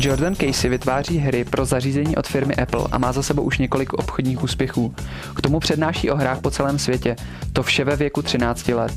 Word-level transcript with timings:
Jordan 0.00 0.34
Casey 0.34 0.70
vytváří 0.70 1.18
hry 1.18 1.44
pro 1.44 1.64
zařízení 1.64 2.16
od 2.16 2.26
firmy 2.26 2.56
Apple 2.56 2.84
a 2.92 2.98
má 2.98 3.12
za 3.12 3.22
sebou 3.22 3.42
už 3.42 3.58
několik 3.58 3.92
obchodních 3.92 4.42
úspěchů. 4.42 4.94
K 5.36 5.40
tomu 5.40 5.60
přednáší 5.60 6.10
o 6.10 6.16
hrách 6.16 6.40
po 6.40 6.50
celém 6.50 6.78
světě, 6.78 7.16
to 7.52 7.62
vše 7.62 7.84
ve 7.84 7.96
věku 7.96 8.22
13 8.22 8.68
let. 8.68 8.92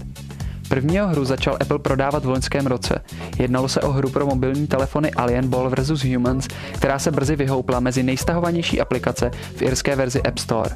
První 0.69 0.97
hru 0.97 1.25
začal 1.25 1.57
Apple 1.61 1.79
prodávat 1.79 2.25
v 2.25 2.29
loňském 2.29 2.67
roce. 2.67 3.01
Jednalo 3.39 3.67
se 3.67 3.81
o 3.81 3.91
hru 3.91 4.09
pro 4.09 4.25
mobilní 4.25 4.67
telefony 4.67 5.11
Alien 5.11 5.47
Ball 5.47 5.69
vs. 5.69 6.03
Humans, 6.03 6.47
která 6.73 6.99
se 6.99 7.11
brzy 7.11 7.35
vyhoupla 7.35 7.79
mezi 7.79 8.03
nejstahovanější 8.03 8.81
aplikace 8.81 9.31
v 9.55 9.61
irské 9.61 9.95
verzi 9.95 10.21
App 10.21 10.37
Store. 10.37 10.75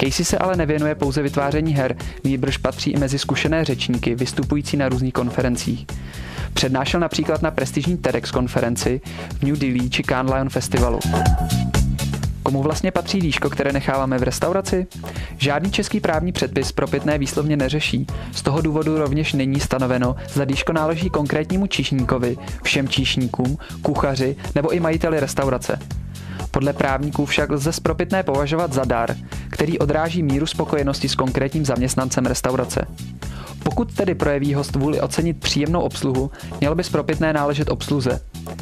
Casey 0.00 0.24
se 0.24 0.38
ale 0.38 0.56
nevěnuje 0.56 0.94
pouze 0.94 1.22
vytváření 1.22 1.72
her, 1.72 1.96
nýbrž 2.24 2.56
patří 2.56 2.90
i 2.90 2.98
mezi 2.98 3.18
zkušené 3.18 3.64
řečníky 3.64 4.14
vystupující 4.14 4.76
na 4.76 4.88
různých 4.88 5.12
konferencích. 5.12 5.86
Přednášel 6.54 7.00
například 7.00 7.42
na 7.42 7.50
prestižní 7.50 7.96
TEDx 7.96 8.30
konferenci 8.30 9.00
v 9.38 9.42
New 9.42 9.58
Delhi 9.58 9.90
či 9.90 10.02
Cannes 10.02 10.34
Lion 10.34 10.50
Festivalu. 10.50 10.98
Komu 12.42 12.62
vlastně 12.62 12.90
patří 12.90 13.20
dýško, 13.20 13.50
které 13.50 13.72
necháváme 13.72 14.18
v 14.18 14.22
restauraci? 14.22 14.86
Žádný 15.38 15.70
český 15.70 16.00
právní 16.00 16.32
předpis 16.32 16.72
pro 16.72 16.86
pitné 16.86 17.18
výslovně 17.18 17.56
neřeší. 17.56 18.06
Z 18.32 18.42
toho 18.42 18.60
důvodu 18.60 18.98
rovněž 18.98 19.32
není 19.32 19.60
stanoveno, 19.60 20.16
zda 20.28 20.44
dýško 20.44 20.72
náleží 20.72 21.10
konkrétnímu 21.10 21.66
číšníkovi, 21.66 22.36
všem 22.62 22.88
číšníkům, 22.88 23.58
kuchaři 23.82 24.36
nebo 24.54 24.70
i 24.70 24.80
majiteli 24.80 25.20
restaurace. 25.20 25.78
Podle 26.50 26.72
právníků 26.72 27.26
však 27.26 27.50
lze 27.50 27.72
spropitné 27.72 28.22
považovat 28.22 28.72
za 28.72 28.84
dar, 28.84 29.16
který 29.50 29.78
odráží 29.78 30.22
míru 30.22 30.46
spokojenosti 30.46 31.08
s 31.08 31.14
konkrétním 31.14 31.64
zaměstnancem 31.64 32.26
restaurace. 32.26 32.86
Pokud 33.64 33.94
tedy 33.94 34.14
projeví 34.14 34.54
host 34.54 34.76
vůli 34.76 35.00
ocenit 35.00 35.40
příjemnou 35.40 35.80
obsluhu, 35.80 36.30
mělo 36.60 36.74
by 36.74 36.84
spropitné 36.84 37.32
náležet 37.32 37.70
obsluze. 37.70 38.20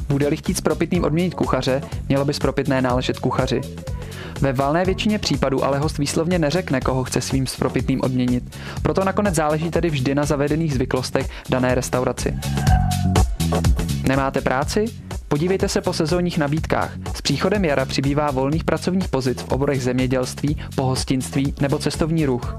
Bude-li 0.08 0.36
chtít 0.36 0.56
spropitným 0.56 1.04
odměnit 1.04 1.34
kuchaře, 1.34 1.82
mělo 2.08 2.24
by 2.24 2.34
spropitné 2.34 2.82
náležet 2.82 3.18
kuchaři. 3.18 3.60
Ve 4.40 4.52
valné 4.52 4.84
většině 4.84 5.18
případů 5.18 5.64
ale 5.64 5.78
host 5.78 5.98
výslovně 5.98 6.38
neřekne, 6.38 6.80
koho 6.80 7.04
chce 7.04 7.20
svým 7.20 7.46
spropitným 7.46 8.00
odměnit. 8.00 8.56
Proto 8.82 9.04
nakonec 9.04 9.34
záleží 9.34 9.70
tedy 9.70 9.90
vždy 9.90 10.14
na 10.14 10.24
zavedených 10.24 10.74
zvyklostech 10.74 11.30
dané 11.48 11.74
restauraci. 11.74 12.34
Nemáte 14.08 14.40
práci? 14.40 14.84
Podívejte 15.28 15.68
se 15.68 15.80
po 15.80 15.92
sezónních 15.92 16.38
nabídkách. 16.38 16.92
S 17.14 17.22
příchodem 17.22 17.64
jara 17.64 17.84
přibývá 17.84 18.30
volných 18.30 18.64
pracovních 18.64 19.08
pozic 19.08 19.42
v 19.42 19.48
oborech 19.48 19.82
zemědělství, 19.82 20.56
pohostinství 20.74 21.54
nebo 21.60 21.78
cestovní 21.78 22.26
ruch. 22.26 22.56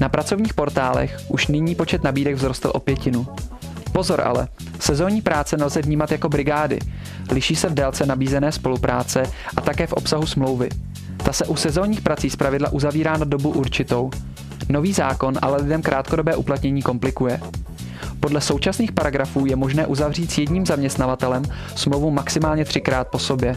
Na 0.00 0.08
pracovních 0.08 0.54
portálech 0.54 1.20
už 1.28 1.46
nyní 1.46 1.74
počet 1.74 2.04
nabídek 2.04 2.36
vzrostl 2.36 2.70
o 2.74 2.80
pětinu. 2.80 3.26
Pozor 3.92 4.20
ale, 4.20 4.48
sezónní 4.80 5.22
práce 5.22 5.56
nelze 5.56 5.82
vnímat 5.82 6.12
jako 6.12 6.28
brigády. 6.28 6.78
Liší 7.30 7.56
se 7.56 7.68
v 7.68 7.74
délce 7.74 8.06
nabízené 8.06 8.52
spolupráce 8.52 9.22
a 9.56 9.60
také 9.60 9.86
v 9.86 9.92
obsahu 9.92 10.26
smlouvy. 10.26 10.68
Ta 11.16 11.32
se 11.32 11.46
u 11.46 11.56
sezónních 11.56 12.00
prací 12.00 12.30
zpravidla 12.30 12.72
uzavírá 12.72 13.16
na 13.16 13.24
dobu 13.24 13.50
určitou. 13.50 14.10
Nový 14.68 14.92
zákon 14.92 15.34
ale 15.42 15.62
lidem 15.62 15.82
krátkodobé 15.82 16.36
uplatnění 16.36 16.82
komplikuje. 16.82 17.40
Podle 18.20 18.40
současných 18.40 18.92
paragrafů 18.92 19.46
je 19.46 19.56
možné 19.56 19.86
uzavřít 19.86 20.30
s 20.32 20.38
jedním 20.38 20.66
zaměstnavatelem 20.66 21.42
smlouvu 21.76 22.10
maximálně 22.10 22.64
třikrát 22.64 23.08
po 23.08 23.18
sobě. 23.18 23.56